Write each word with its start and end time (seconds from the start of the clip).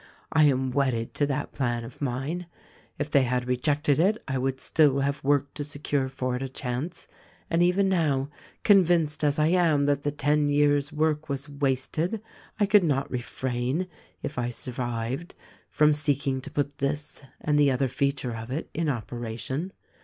I 0.31 0.45
am 0.45 0.71
wedded 0.71 1.13
to 1.13 1.27
that 1.27 1.51
plan 1.53 1.83
of 1.83 2.01
mine. 2.01 2.47
If 2.97 3.11
they 3.11 3.21
had 3.21 3.47
rejected 3.47 3.99
it 3.99 4.17
I 4.27 4.35
would 4.39 4.59
still 4.59 5.01
have 5.01 5.23
worked 5.23 5.53
to 5.57 5.63
secure 5.63 6.09
for 6.09 6.35
it 6.35 6.41
a 6.41 6.49
chance, 6.49 7.07
and, 7.51 7.61
even 7.61 7.87
now, 7.87 8.31
convinced 8.63 9.23
as 9.23 9.37
I 9.37 9.49
am 9.49 9.85
that 9.85 10.01
the 10.01 10.09
ten 10.09 10.49
years' 10.49 10.91
work 10.91 11.29
was 11.29 11.47
wasted, 11.47 12.19
I 12.59 12.65
could 12.65 12.83
not 12.83 13.11
refrain, 13.11 13.85
if 14.23 14.39
I 14.39 14.49
survived, 14.49 15.35
from 15.69 15.93
seeking 15.93 16.41
to 16.41 16.49
put 16.49 16.79
this 16.79 17.21
and 17.39 17.59
the 17.59 17.69
other 17.69 17.87
feature 17.87 18.35
of 18.35 18.49
it 18.49 18.71
in 18.73 18.89
operation. 18.89 19.71